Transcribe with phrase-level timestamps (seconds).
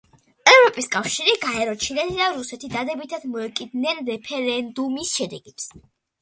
[0.51, 5.71] ევროპის კავშირი, გაერო, ჩინეთი და რუსეთი დადებითად მოეკიდნენ რეფერენდუმის შედეგებს.